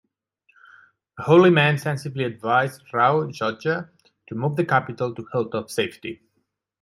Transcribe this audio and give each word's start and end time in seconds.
A 1.19 1.21
holy 1.21 1.51
man 1.51 1.77
sensibly 1.77 2.23
advised 2.23 2.81
Rao 2.91 3.21
Jodha 3.27 3.91
to 4.29 4.33
move 4.33 4.55
the 4.55 4.65
capital 4.65 5.13
to 5.13 5.27
hilltop 5.31 5.69
safety. 5.69 6.23